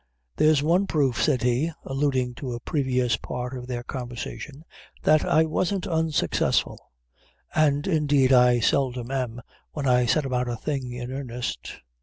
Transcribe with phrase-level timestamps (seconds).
[0.37, 4.63] "There's one proof," said he, alluding to a previous part of their conversation,
[5.03, 6.79] "that I wasn't unsuccessful,
[7.53, 9.43] and, indeed, I seldom am,
[9.73, 11.81] when I set about a thing in earnest."